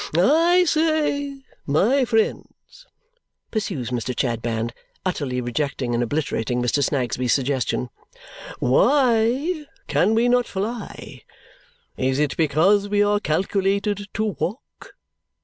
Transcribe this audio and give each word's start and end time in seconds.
"I 0.17 0.63
say, 0.63 1.43
my 1.67 2.05
friends," 2.05 2.87
pursues 3.51 3.91
Mr. 3.91 4.17
Chadband, 4.19 4.73
utterly 5.05 5.41
rejecting 5.41 5.93
and 5.93 6.01
obliterating 6.01 6.59
Mr. 6.59 6.83
Snagsby's 6.83 7.31
suggestion, 7.33 7.91
"why 8.57 9.65
can 9.85 10.15
we 10.15 10.27
not 10.27 10.47
fly? 10.47 11.21
Is 11.97 12.17
it 12.17 12.35
because 12.35 12.89
we 12.89 13.03
are 13.03 13.19
calculated 13.19 14.07
to 14.15 14.25
walk? 14.25 14.95